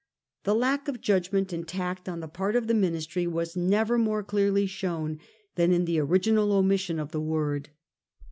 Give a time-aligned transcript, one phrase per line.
[0.45, 3.99] The lack of judg ment and tact on the part of the Ministry was never
[3.99, 5.19] more clearly shown
[5.53, 7.69] than in the original omission of the word.